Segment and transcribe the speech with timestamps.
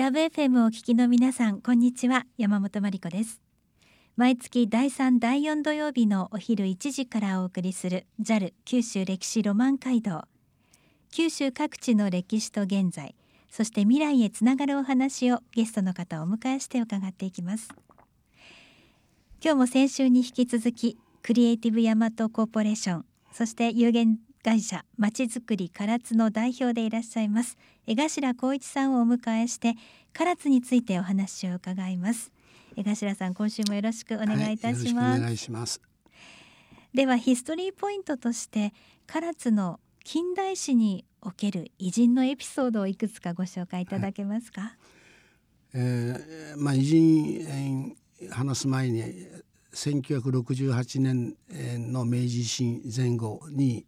[0.00, 2.24] ラブ FM をお聞きの皆さんこんにちは。
[2.38, 3.42] 山本真理子です。
[4.16, 10.22] 毎月第3第4土曜日のお昼1時からお送りする JAL 九州歴史ロマン街道。
[11.10, 13.14] 九州各地の歴史と現在
[13.50, 17.68] そして未来へつながるお話をゲストの方をお迎えして伺っていきます。
[19.44, 27.58] 今日も先週に引き続きクリエイティブヤマトコーポレーションそして有限会社まちづくり唐津の代表でいらっしゃいます。
[27.86, 29.74] 江頭光一さんをお迎えして
[30.14, 32.32] 唐津についてお話を伺います。
[32.74, 35.82] 江頭さん今週もよろしくお願いいたします、はい、お願いします。
[36.94, 38.72] ではヒストリーポイントとして
[39.06, 44.72] 唐津の近代史における偉人のエピソードをいくつかご紹介いただけますか、はい、
[45.74, 49.04] えー、まあ偉人、えー、話す前に
[49.74, 51.36] 1968年
[51.92, 53.84] の明治維新前後に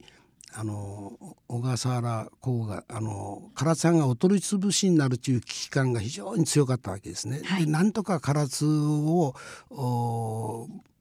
[0.55, 1.13] あの
[1.49, 7.41] 小笠原公があの唐津藩がお取り潰しになるという危機感が非常に強かったわけですね。
[7.45, 9.35] はい、でなんとか唐津を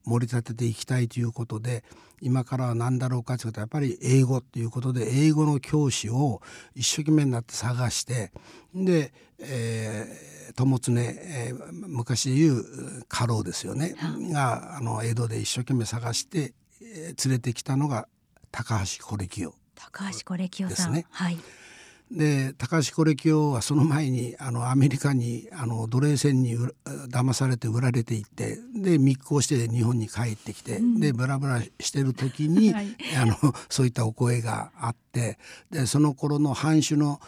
[0.04, 1.84] 盛り立てていきたいということで
[2.20, 6.40] 今からは何だろうかということはやっぱり英語ということで英語の教師を
[6.74, 8.32] 一生懸命になって探して
[8.74, 13.96] で、えー、友常、えー、昔で言う家老ですよね、
[14.32, 18.06] があの江戸で一生懸命探して、えー、連れてきたのが
[18.52, 21.38] 高橋コレキオ高橋コレキオさん、ね、はい。
[22.10, 26.58] で高橋コレキオはその前にあのアメリカにあの奴隷船に
[27.10, 33.36] 騙されて売られていってで密航して日本に帰ってきて、うん、でブラブラしてる時に、 はい、あの
[33.70, 35.38] そういったお声があって
[35.70, 37.18] でその頃の藩主の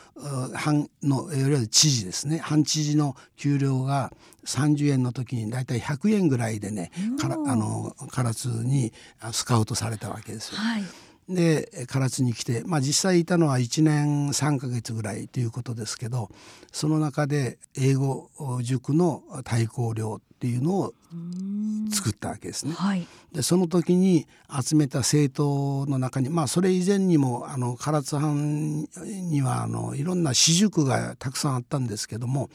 [0.55, 2.39] 藩のいわゆる知事ですね。
[2.39, 4.13] 藩知事の給料が
[4.45, 8.93] 30円の時に大体100円ぐらいでねからあの唐津に
[9.33, 10.59] スカウトされたわけですよ。
[10.59, 10.85] はい
[11.29, 16.31] で唐津に来て、まあ、実際いたのは1年3か月ぐらいということですけど
[16.71, 18.29] その中で英語
[18.63, 20.95] 塾の対抗寮っていうのを
[21.91, 22.75] 作ったわけですね。
[22.75, 24.27] はい、でその時に
[24.63, 28.87] 集めた生徒の中にまあそれ以前にもあの唐津藩
[29.31, 32.51] にはあのいろんな私塾がたくさんあったんですけども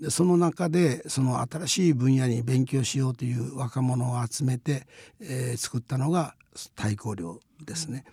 [0.00, 4.86] でその中でその新しい分野に勉強しようという若者を集めて、
[5.20, 6.34] えー、作ったのが
[6.74, 8.04] 太閤寮ですね。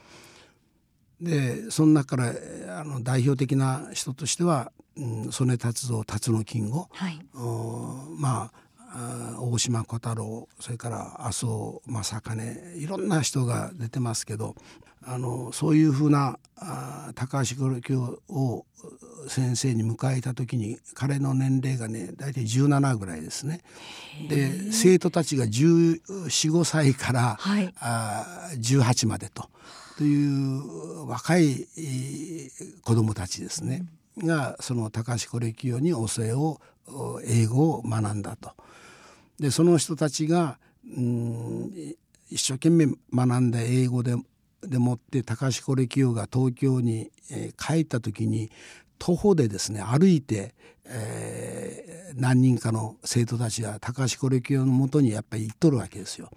[1.22, 7.20] でその中からあの代表的な人としては、うん、曽根達三辰野金吾、はい、
[8.18, 8.63] まあ
[9.40, 14.56] 大島小太郎それから麻生正兼いろんな人が出てますけど
[15.06, 18.66] あのそういうふうなあ高橋教を
[19.28, 23.62] 先生に迎えた時に彼の年齢がね大体17ぐらいですね。
[24.30, 29.50] で生徒たちが1415歳から、はい、あ18までと
[29.98, 31.68] という若い
[32.84, 33.86] 子どもたちですね、
[34.18, 36.60] うん、がその高橋コレキオに教えを
[37.26, 38.52] 英語を学んだと。
[39.40, 40.58] でその人たちが
[40.98, 41.96] うん
[42.30, 44.16] 一生懸命学んだ英語で
[44.62, 48.50] でもって高橋コレキオが東京に、えー、帰った時に
[48.98, 50.56] 徒歩でですね歩いて、
[50.86, 56.30] えー、何人かの生徒たちが高橋コレキオのもとにやっぱり行っとるわけですよ。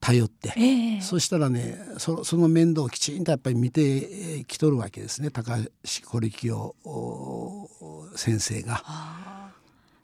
[0.00, 6.74] 頼って、えー、そしたらねそその面倒をきちんとやっぱり見てきとるわけですね高橋コレキオ
[8.16, 8.82] 先生が。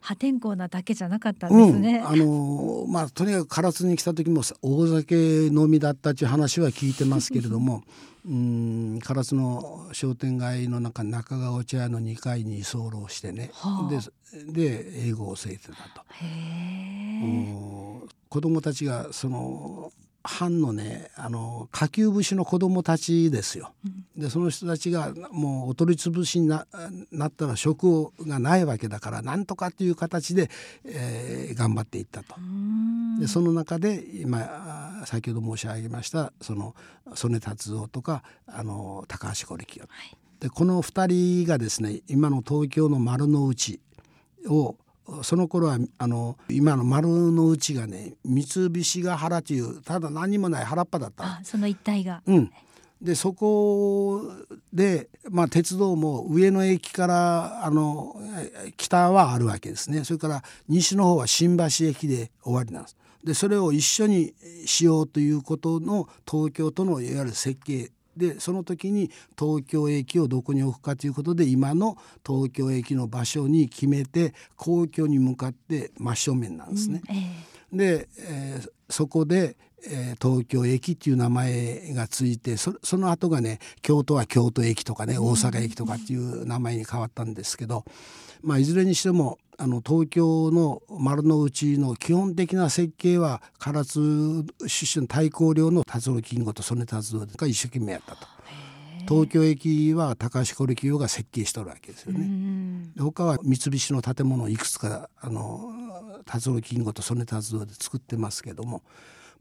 [0.09, 1.99] 破天荒なだけじゃなかったんですね。
[1.99, 7.83] うん、あのまあとにかく唐津に来た時も大酒飲みだったという話は聞いてますけれども
[8.25, 16.03] うん唐津の商店街の中中川茶屋の2階に居候してね、はあ、でで英語を教えてたと。
[18.29, 19.91] 子供たちがその
[20.23, 23.73] 藩のねあの下級武士の子供たちですよ。
[24.17, 26.65] でその人たちがもうお取り潰しにな
[27.27, 30.49] ったら職がないわけだからなんとかっていう形で、
[30.85, 32.35] えー、頑張っていったと。
[33.19, 36.75] でその中で今先ほど申し上げましたその
[37.13, 43.79] 曽根達夫とかあの高橋是清、はい、でこの2人がですね今の東京の丸の内
[44.47, 44.75] を
[45.23, 51.39] その頃はあの今の丸の内がね三菱ヶ原というただ何もない原っぱだった。
[51.43, 52.51] その一帯が、うん、
[53.01, 54.21] でそこ
[54.73, 58.15] で、まあ、鉄道も上野駅からあの
[58.77, 60.03] 北はあるわけですね。
[60.03, 62.97] それから西の方は新橋駅で終わりなんです。
[63.23, 64.33] でそれを一緒に
[64.65, 77.01] しようということの東京都のいわゆる設計でその時に東京駅をどこに置くかということで今の東京駅の場所に決めて皇居に向かって真正面なんですね。
[77.09, 79.55] うんえーで、えー、そこで、
[79.87, 87.85] えー、東京駅っていう名前がついてそその後がね京都は京都駅とかね大阪駅とかっていう名前に変わったんですけど、
[88.41, 98.27] まあ、いずれにしてもあの東京の丸の内の基本的な設計は唐津出身対向領の辰野金吾と曽根達夫が一生懸命やったと。
[99.07, 102.91] 東京駅は高橋コレ企業が設計しとるわけですよね。
[102.99, 105.73] 他は三菱の建物をいくつかあの
[106.25, 108.83] 達郎金吾と曽根達夫で作ってますけども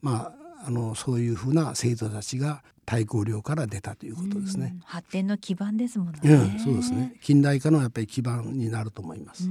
[0.00, 4.76] まああのそういうふうな生徒たちが太閤領から出たということですね。
[4.84, 6.58] 発展の基盤ですもんね、うん。
[6.58, 7.14] そうですね。
[7.22, 9.48] 近代化のやっぱり基盤になると思います。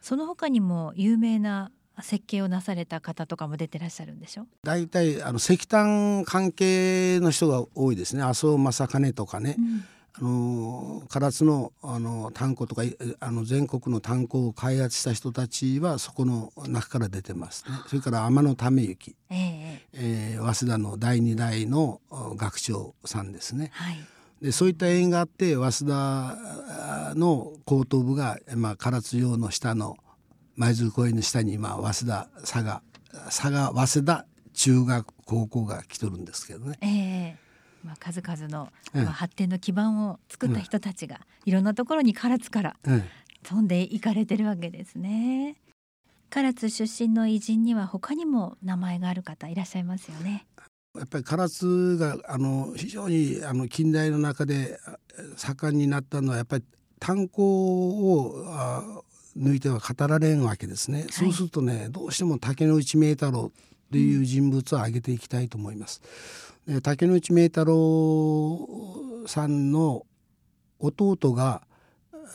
[0.00, 1.70] その他にも有名な
[2.00, 4.46] 設計をなされた方とかも出てらっしゃるんでしょ？
[4.62, 9.84] 大体あの石炭関係の人が多いですね麻生正兼とかね、うん、
[10.20, 12.82] 唐津のあの炭鉱とか
[13.20, 17.72] あの全国の炭鉱を開発した人たちはそこの中から出てますね。
[17.86, 22.00] それから天野為之、えー、えー、早稲田の第二代の
[22.36, 23.70] 学長さんですね。
[23.72, 23.98] はい。
[24.42, 29.96] でそういった縁があって早稲田の高等部が、まあ、唐津城の下の
[30.56, 32.82] 舞鶴公園の下に今早稲田佐賀
[33.26, 36.78] 佐賀早稲田中学高校が来とるんですけどね。
[36.80, 37.47] えー
[37.84, 42.76] まあ、数々の、まあ、発展の基盤を作った人たちが、いろんなところに唐津から
[43.42, 45.56] 飛んでいかれてるわけですね。
[46.30, 50.46] 唐津出身の偉人には他にも名前がある方いらっしゃいますよね。
[50.96, 54.78] やっぱり唐津があの非常にあの近代の中で
[55.36, 56.64] 盛んになったのはやっぱり
[56.98, 59.04] 炭鉱を
[59.36, 66.02] 抜いては語られんわけですね、はい、そうするとねどうしても竹野内明太郎っていう人物を挙げていきたいと思います。
[66.82, 68.68] 竹之内明太郎
[69.26, 70.04] さんの
[70.78, 71.62] 弟が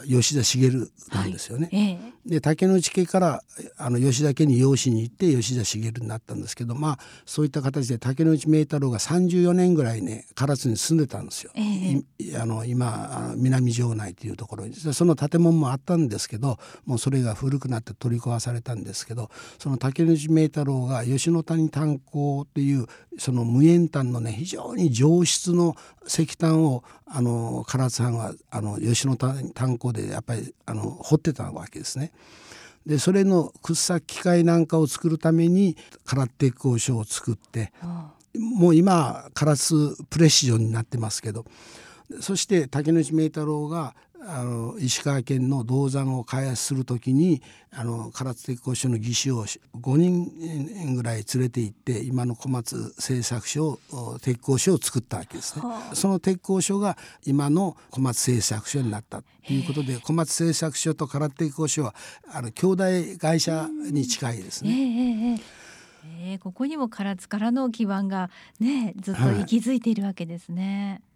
[0.07, 0.69] 吉田茂
[1.13, 1.69] なんですよね。
[1.71, 3.43] はいええ、で竹内家から
[3.77, 11.51] あの吉田家に養子に行って吉田茂になったんですけどまあそういった形で竹内明太郎が34年ぐらいね唐津に住んでたんですよ。
[11.55, 12.01] え、
[12.37, 19.29] あの今南城内というところにその建物もあったんですけどもうそれが古くなって取り壊されたんですけど
[19.59, 22.87] その竹内明太郎が吉野谷炭鉱っていう
[23.17, 25.75] その無塩炭のね非常に上質の
[26.07, 32.11] 石炭をあの唐津藩はあの吉野炭鉱こでやっぱりあの掘ってたわけですね。
[32.85, 37.71] でそれの掘削機械なんかを作るために空手工所を作って、
[38.37, 41.45] もう今唐津プレシジョンになってますけど
[42.19, 43.95] そして竹内明太郎が
[44.25, 47.41] あの石川県の銅山を開発する時に
[47.71, 53.79] あの唐津鉄工所の技師を5人ぐらい連れて行って今の小松製作所
[54.21, 55.63] 鉄工所を作ったわけですね。
[55.93, 61.95] その鉄工所が今の小松製作所になったということで小松製作所と唐津鉄工所は
[62.31, 62.83] あの兄弟
[63.19, 65.41] 会社に近いですね。
[66.25, 68.29] えー、ここにも唐津からの基盤が
[68.59, 71.01] ねずっと息づいているわけですね。
[71.03, 71.12] はい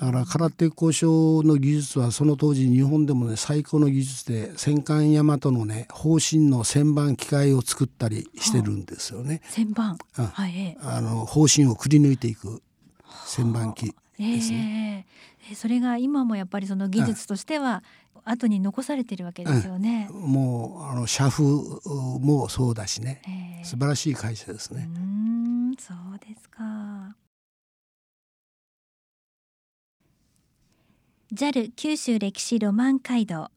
[0.00, 9.40] だから空手交渉の技術はその当時日本でもね最高の技術で戦艦大和のね砲身の旋盤機械を作ったりしてるんですよね。
[9.50, 12.62] 旋盤、はい、あの砲身をくり抜いていく
[13.26, 15.06] 旋盤機ですね。
[15.50, 17.82] えー、それが今もやっぱりその技術としては
[18.24, 20.08] 後に残されてるわけですよね。
[20.10, 23.22] うん、もうあの社風もそうだしね、
[23.60, 24.88] えー、素晴らしい会社ですね。
[24.96, 27.16] うんそうですか。
[31.34, 33.48] JAL 九州歴史ロマン街道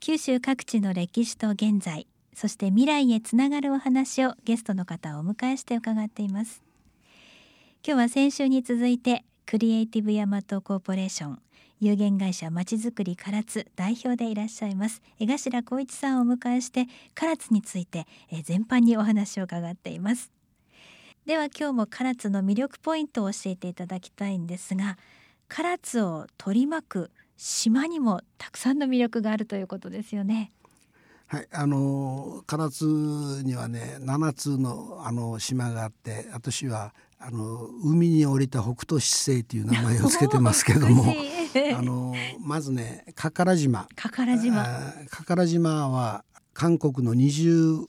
[0.00, 6.62] 九州各地の歴史と現在そして未来へつながるお話をゲストの方をお迎えして伺っています。
[7.82, 11.38] 今日は先週に続いてクリエイティブヤマトコーポレーション
[11.80, 18.06] 有限会社まちづくり唐津代表でいらっしゃいます江頭光一さんをお迎えして唐津について
[18.42, 20.30] 全般にお話を伺っています。
[21.24, 24.98] では今日も唐津の魅力ポイントを教えていただきたいんですが
[25.48, 30.52] 唐津を取り巻く島にもたくさんの魅力があるということですよね。
[31.26, 32.84] はい、あの唐津
[33.44, 41.04] にはね7つのあの島があって私はあの海に降りた北斗七星という名前を付けてますけども
[41.74, 44.66] あのまずね加唐島加唐島
[45.08, 47.86] 加唐島は韓国の25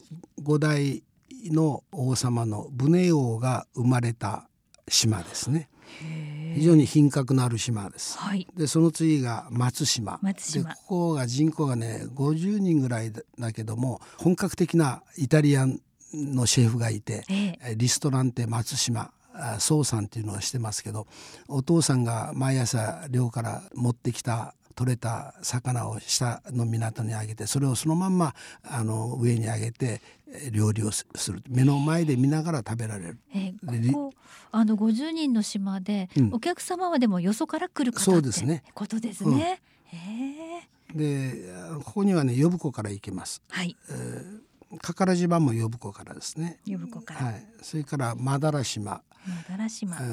[0.58, 1.04] 代
[1.52, 4.48] の王様の武寧王が生まれた
[4.88, 5.70] 島ですね。
[6.54, 8.18] 非常に品格のある島です。
[8.18, 10.20] はい、でその次が松島。
[10.70, 15.80] でここが人口がね50人ぐらいだけども本格的なイタリアン
[16.14, 19.12] のシェフがいて、えー、リストランテ松島
[19.60, 21.08] 宋さんっていうのをしてますけど
[21.48, 30.02] お父さんが毎朝寮から持ってきた取れた魚を下の港にあげてそれをそのまんまあの上にあげて
[30.52, 33.18] 料理をする目の前で見ながら食べられる。
[33.36, 34.14] えー、ここ
[34.52, 39.62] あの50人の島で、うん、お客様はでもよそから来る方そうですねことですね。
[40.92, 41.54] うん、で
[41.84, 43.42] ここにはね呼子から行けます。
[43.50, 43.76] はい。
[43.90, 46.58] えーかから島も呼子からですね。
[46.66, 47.26] 呼子から。
[47.26, 47.46] はい。
[47.62, 49.04] それからマダラ島。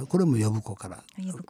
[0.08, 1.02] これも呼子から。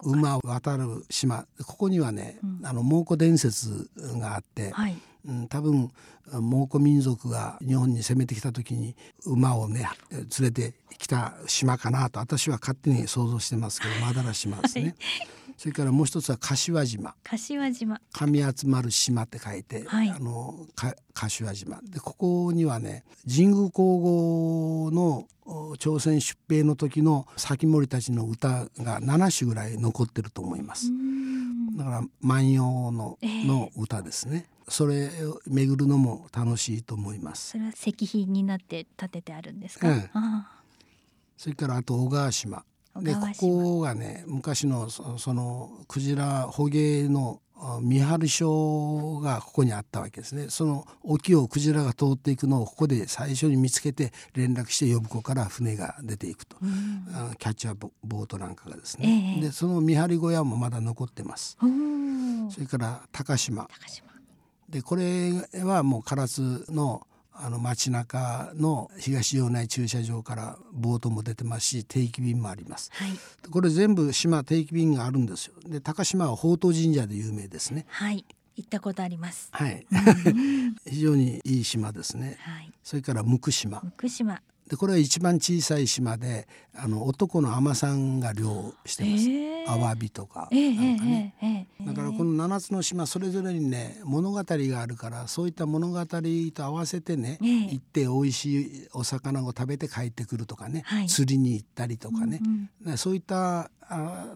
[0.03, 1.47] 馬渡る島。
[1.67, 3.89] ここにはね、うん、あの蒙古伝説
[4.19, 5.91] があって、はい、うん、多分
[6.33, 14.85] 蒙古民族が日本に攻めてきた時に馬をね連れてきた島かなと私は勝手に想像してますけどマダラ島ですね。
[14.85, 14.95] はい
[15.61, 17.15] それからもう一つは柏島。
[17.23, 18.01] 柏島。
[18.13, 20.67] 神集まる島って書いて、はい、あの
[21.13, 21.81] 柏島。
[21.83, 25.29] でここにはね神宮皇后の
[25.77, 30.87] 朝鮮出兵の時の先森たちの歌が7首ぐらい残ってると思います。
[31.77, 37.51] だから万葉の,、の歌ですね、それを巡るのも楽しいと思います。
[37.51, 39.89] それは石碑になって建ててあるんですか、
[41.37, 42.65] それからあと小川島
[43.03, 47.41] でここがね昔のそのクジラ捕鯨の
[47.83, 50.49] 見張り所がここにあったわけですね。
[50.49, 57.05] その沖をクジラが通っていくのをここで最初に見つけて連絡して呼子から船が出ていくと、うん、
[57.39, 61.59] キャッチャーボートなんかがですね、えー、でその見張り小屋もまだ残ってます。
[62.51, 63.69] それから高島。
[64.69, 67.07] でこれはもう唐津の
[67.43, 73.11] あの街中の東洋内駐車場からボートも出てますし定期便もあります、はい、
[73.51, 75.55] これ全部島定期便があるんですよ。
[75.67, 77.87] で高島は宝当神社で有名ですね。
[77.89, 78.25] はい。
[78.57, 79.49] 行ったことあります。
[79.53, 79.87] はい。
[80.87, 83.81] 非常にいい島ですね、はい、それから向島。
[83.81, 86.47] 向島でこれは一番小さい島で
[86.77, 89.65] あの男の海女さんが漁してます、え。
[89.67, 103.71] ー、アワビとかなんかね、えー、だからこの7つの島それぞれにね物語があるからそういった物語と合わせてね、えー、行って美味しいお魚を食べて帰ってくるとかね、はい、釣りに行ったりとかね、うんうん、そういったあ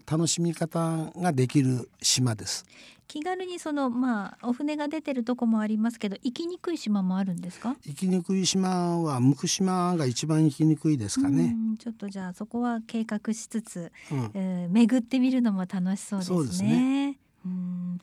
[0.09, 2.65] 楽しみ方ができる島です。
[3.07, 7.75] 気軽にそのまあお船が出てるとこもありますけど行きにくい島もあるんですか？
[7.85, 11.55] 行きにくい島は向島が一番行きにくいですかね。
[11.77, 16.35] ちょっとじゃあそこは計画しつつ、うん、えー、巡ってみるのも楽しそうですね。
[16.35, 17.19] そうですね。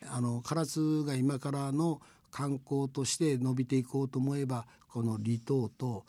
[0.09, 6.05] あの唐津が今からの観光として伸びていこうと思えばこの離島と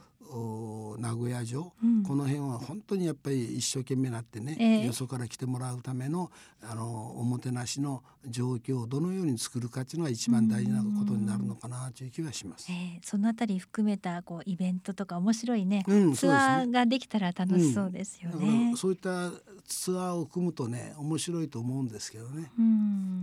[0.99, 12.71] 名古屋城、うん、この辺は本当にやっぱり一生懸命なってね、えー、よそから来てもらうためのあのおもてなしの状況をどのように作るかっていうのが一番大事なことになるのかなという気はします。
[12.71, 18.69] えー、そのあたり含めたこうイベントとか面白いね、うん、ツアーができたら楽しそうですよね。
[18.71, 19.31] うん、そういった
[19.65, 22.51] ツアーを組むとね面白いと思うんですけどね。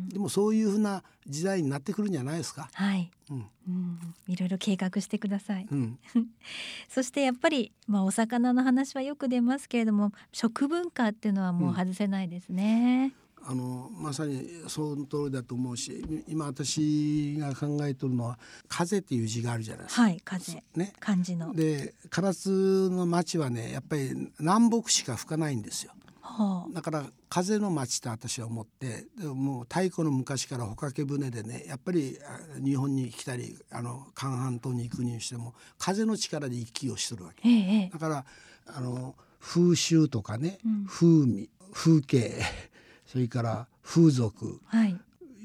[0.08, 2.68] でもそういうふうな時代になってくるんじゃないですか。
[2.72, 3.10] はい。
[3.30, 5.66] うん、うん、いろいろ計画してください。
[5.70, 5.98] うん、
[6.88, 13.14] そしてやっぱりまあお魚の話はよく出ますけれども食文化っていうのはもう外せないですね。
[13.42, 20.02] あのまさにその通りだと思うし今私が考えてるのは「風」っていう字があるじゃないですか。
[20.02, 21.54] はい風ね漢字の。
[21.54, 25.92] で唐津の町はねやっぱり南北しか吹かないんですよ。
[26.40, 32.16] はあ、だから風の町って私は思ってでももう太古の昔から帆掛け船でねやっぱり
[32.64, 38.24] 日本に来たりあの韓半島に行くにしても風の力で息をしてるわけ、ええ、だから
[38.66, 42.42] あの風習とかね、うん、風味風景
[43.04, 44.98] それから風俗、はい、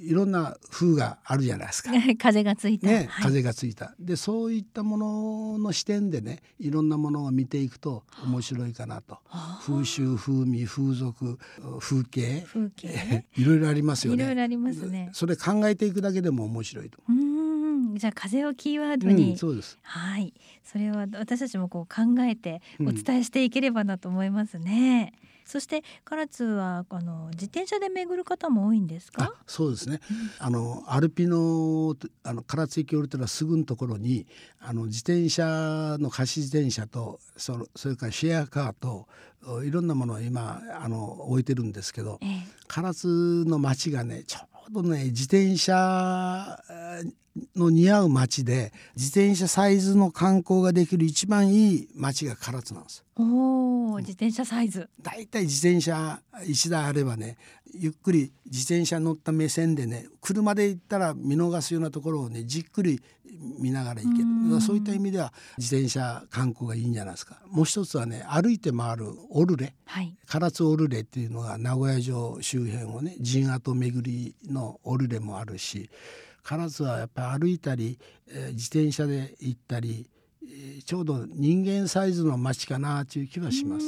[0.06, 1.92] いろんな風があるじゃないですか。
[2.18, 3.96] 風がついた、ね、風がついた。
[4.00, 9.20] でそういったものの視点でねいろんなものを見ていくと面白いかなと。
[9.62, 11.40] 風習風味風俗
[11.80, 14.24] 風景風景 いろいろありますよね。
[14.24, 15.10] いろいろありますね。
[15.14, 17.00] それ考えていくだけでも面白いと。
[17.10, 20.34] うんじゃあ風をキーワードに、うん、そうですはい
[20.64, 25.14] それは私たちもこう考えてお伝えしていければなと思いますね。
[25.30, 29.34] うんそして唐津はあの自転車で巡る方も多いんですか？
[29.48, 30.02] そうですね、
[30.40, 34.26] あのアルピのあの唐津駅降りたらすぐのところに
[34.60, 39.08] あの自転車の貸し自転車とそのそれからシェアカーと
[39.64, 42.30] いろんなものを今あの置いてるんですけど、ええ、
[42.68, 46.60] 唐津の街がねちょうどね自転車
[47.56, 53.04] の似合う街で自転車サイズの観光ができる一番いい街が唐津なんです。
[53.18, 54.90] おお、自転車サイズ。
[55.02, 57.38] だいたい自転車1台あればね
[57.74, 63.02] ゆっくり自転車乗った目線でね車で行ったら見逃すようなところをねじっくり
[63.60, 64.62] 見ながら行ける。
[64.62, 67.42] そういった意味では自転車観光がいいんじゃないですか。
[67.50, 70.16] もう一つはね歩いて回るオルレ、はい。
[70.26, 75.90] 唐津オルレっていうのが名古屋城周辺をね陣跡巡りのオルレもあるし
[76.48, 77.98] 唐津はやっぱり歩いたり、
[78.30, 80.10] えー自転車で行ったり、
[80.44, 83.86] えーちょうど人間サイズの街かなという気はします。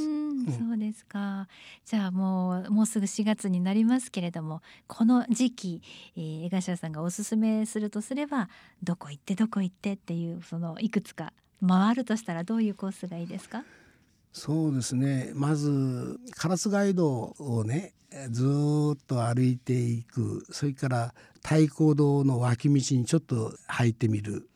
[0.59, 1.47] そうですか。
[1.85, 5.81] じゃあもうもうすぐ4月になりますけれども、この時期、
[6.15, 8.47] えー、江頭さんがおすすめするとすれば、
[8.81, 11.33] どこ行ってどこ行ってっていうそのいくつか
[11.67, 13.63] 回るとしたらどういうコースがいいですか？
[14.37, 15.31] そうですね。
[15.33, 20.45] まず唐津街道をねえーずーっと歩いていく。
[20.51, 21.13] それから
[21.43, 24.47] 太鼓堂の脇道にちょっと入ってみる。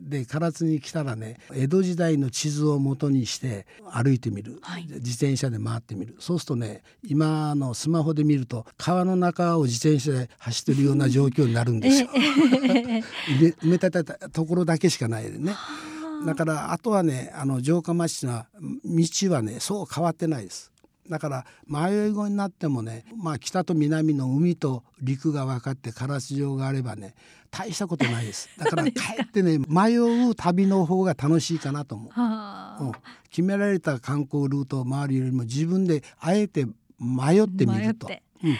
[0.00, 4.86] で唐津に来たらね江戸時代の地図を元にして歩いてみる、はい。
[4.86, 6.16] 自転車で回ってみる。
[6.20, 12.08] そうするとね今のスマホで見ると川の中を自転車で走ってるような状況になるんですよ。
[12.16, 15.54] 埋め立てたところだけしかないでね。
[16.26, 18.44] だからあとはねあの城下町の
[18.84, 20.72] 道はねそう変わってないです。
[21.08, 27.14] だから迷い子になってもね、まあ、北と南の海と陸が分かって唐津城があればね
[27.50, 28.50] 大したことないです。
[28.58, 28.90] だからか？
[29.18, 32.12] えってね迷う旅の方が楽しいかなと思う。
[32.12, 32.92] はうん、
[33.30, 36.66] 決められた観光ルートを回るよりも自分であえて
[36.98, 38.08] 迷ってみると
[38.44, 38.56] うん、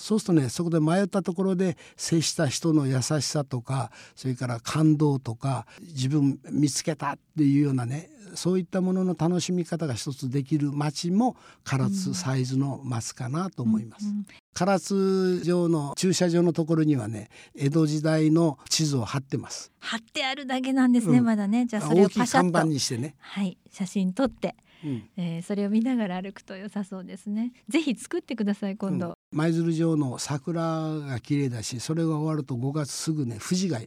[0.00, 14.06] そうするとねそこで迷ったところで接した人の優しさとかそれから感動とか自分見つけたっていうようなねそういったものの楽しみ方が一つできる街も唐津サイズの街かなと思います。
[14.06, 19.70] うん唐津城の駐車場のところにはね江戸時代の地図を貼ってます。
[19.78, 21.66] 貼ってあるだけなんですね、うんまだね。
[21.66, 23.14] じゃあそれをパシャッと看板にしてね。
[23.20, 25.08] はい写真撮って、うん。
[25.16, 27.52] えーそれを見ながら歩くと良さそうですね。
[27.68, 29.14] ぜひ作ってください今度。
[29.32, 33.80] 舞鶴城の桜が綺麗だしそれが終わると5月すぐね富士が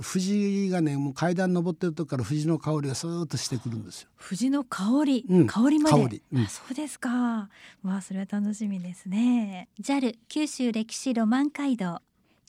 [0.00, 4.08] 藤がねもう階段登ってるとこから藤の香りがスーッとしてくるんですよ。
[4.16, 5.46] 藤の香り、うん。
[5.46, 6.02] 香りまで。
[6.02, 6.22] 香り。
[6.32, 6.42] うん。
[6.44, 7.10] あそうですか。
[7.10, 9.68] わあそれは楽しみですね。
[9.80, 12.00] JAL 九州歴史ロマン街道。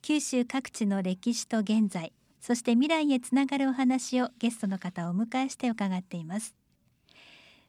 [0.02, 2.14] 九州各地の歴史と現在。
[2.46, 6.54] そして未来へつながるお話をゲストの方をお迎えして伺っています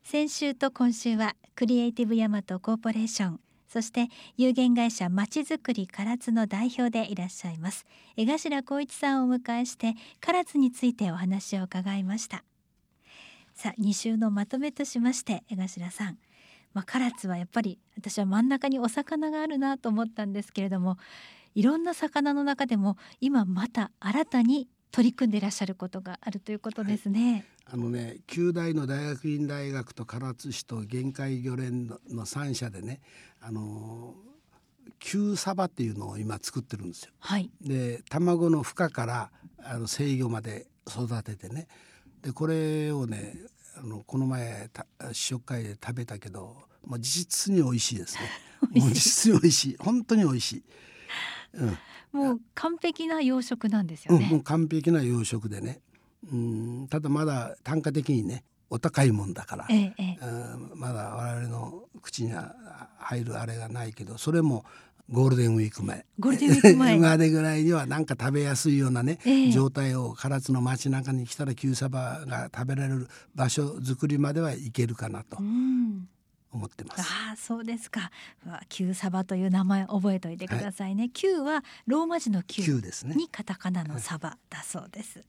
[0.09, 7.87] 先週と今週はクリエイティブヤマトコーポレーションそして有限会社まちづくり唐津の代表でいらっしゃいます
[8.17, 12.45] 江頭光一さんをお迎えして唐津についてお話を伺いました。
[13.53, 16.19] さあ2週のまとめとしまして江頭さん、
[16.73, 20.99] まあ、唐津はやっぱり私は真ん中にお魚があるなと思ったんですけれども
[21.57, 27.45] いろんな魚の中でも今また新たに取り組んでいらっしゃることがあるということですね。
[27.69, 33.01] あのね九大の大学院大学と唐津市と限界漁連のの3社でね
[33.41, 34.15] あの
[34.99, 37.11] 旧サバっていうのを今作ってるんですよ。
[37.19, 39.31] はい、で卵の孵化から
[39.63, 41.67] あの制御まで育ててね
[42.23, 43.35] でこれをね
[43.77, 48.21] あのこの前た試食会で食べたけどもう実に美味しいですね。
[48.81, 50.65] もう実に美味しい本当に美味しい。
[51.59, 51.79] うん。
[52.21, 54.37] もう完璧な養殖なんですうん、もよね。
[54.37, 55.81] う完璧な養殖でね。
[56.33, 60.19] うんただまだ単価的にねお高いもんだから、ええ
[60.75, 62.53] まだ我々の口には
[62.99, 64.65] 入るあれがないけどそれも
[65.09, 66.05] ゴールデンウィーク前。
[66.19, 66.99] ゴールデンウィーク前。
[66.99, 69.53] までぐらいにはなんか食べやすいようなね、ええ。
[69.53, 75.37] 状態を唐津の街中に来たら旧サバが食べられる場所作りまではいけるかなと。
[75.39, 75.66] うん
[76.57, 77.01] 思ってます。
[77.03, 78.11] ああそうですか。
[78.69, 81.11] 旧サバという名前覚えておいてくださいね。
[81.13, 83.15] 旧はローマ字の旧旧ですね。
[83.15, 85.23] にカタカナのサバだそうです。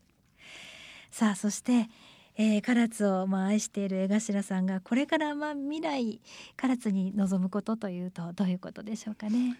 [1.11, 1.89] さあそして、
[2.35, 6.21] えー、唐津をまあ愛している江頭さんがこれからまあ未来
[6.55, 9.57] 唐津に望むことというとどういうことでしょうかね。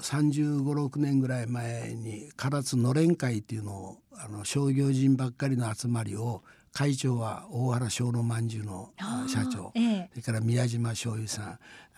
[0.00, 8.90] 35、6年ぐらい前に唐津のれん会っていうのをあの商業人ばっかりの集まりを会長は大原小野まんじゅうの
[9.28, 11.44] 社長ええそれから宮島醤油さん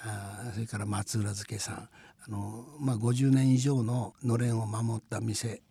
[0.05, 1.89] あーそれから松浦漬さんあ
[2.29, 5.63] の、まあ、50年以上ののれんを守った店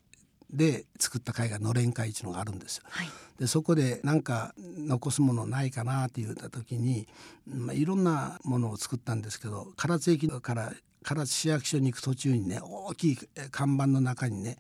[0.51, 2.83] で作った会がのれん会っていうのがあるんですよ。
[2.89, 3.07] はい。
[3.39, 7.07] でそこで何か残すものないかなって言った時に、
[7.47, 10.73] まあ、いろんなものを作ったんですけど唐津駅から
[11.05, 14.57] 唐津市役所に行く途中にね大きいえ看板の中にね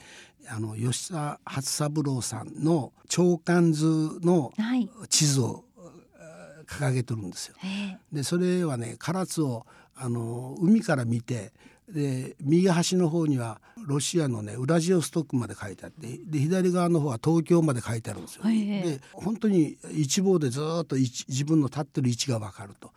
[0.49, 4.89] あの吉田初三郎さんの長官図のはい。
[5.09, 7.55] 地図をえー掲げてるんですよ。
[7.63, 11.51] ええでそれはね唐津をあの海から見て
[11.89, 18.43] で右端の方にはロシアのねウラジオストックまで書いてあってで左側の方は東京まで書いてあるんですよ。
[18.45, 22.91] で本当に一望でずっと自分の立ってる位置が分かると。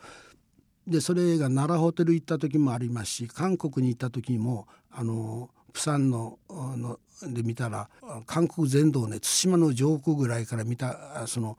[0.86, 7.88] でそれが奈良ホテル行った時もありますし韓国に行った時もあのプサンのので見たら
[8.26, 11.58] 韓国全土をね対馬の上空ぐらいから見たその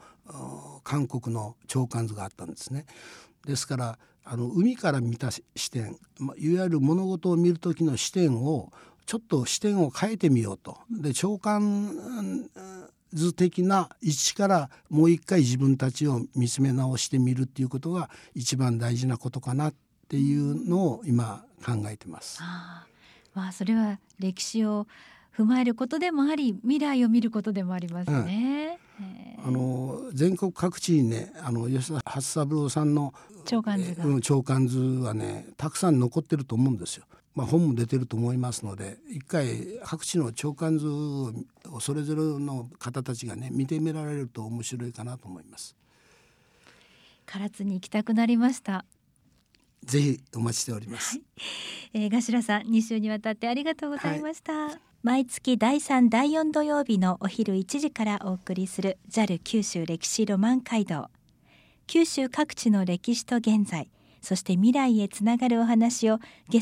[0.83, 2.85] 韓国の長官図があったんですね。
[3.45, 8.71] ですからあの海から見た視点まいわゆる物事を見る時の視点を
[9.05, 10.77] ちょっと視点を変えてみようと。
[10.89, 12.49] で長官
[13.15, 19.73] 図的な位置からもう一回自分たちを見つめ直してみるっていうことが一番大事なことかなっ
[20.07, 22.39] ていうのを今考えてます。
[22.41, 22.85] あ
[23.33, 24.85] まあそれは歴史を
[25.35, 28.79] 踏まえることでもあり未来を見ることでもありますね。
[28.99, 33.13] うん、あの全国各地にねあの吉田初三郎さんの
[33.45, 37.05] 長官図長官図はねたくさん残ってると思うんですよ。
[37.35, 41.33] まあ、本も出てると思いますので一回各地の長官図を
[41.81, 45.75] それぞれの方たちがね見てみられると面白いかなと思います。
[47.25, 48.85] 唐津に行きたくなりました。
[49.83, 51.17] ぜひお待ちしております。
[51.17, 51.23] はい、
[51.93, 54.53] えー、頭さん2週にわたってありがとうございました。
[54.53, 61.09] はい、毎月第3第4土曜日のお昼1時からお送りする JAL 九州歴史ロマン街道
[61.87, 63.89] 九州各地の歴史と現在
[64.25, 66.53] そして未来へつながるお話をゲス